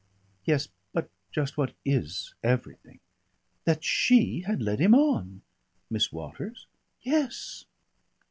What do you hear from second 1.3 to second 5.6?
just what is everything?" "That she had led him on."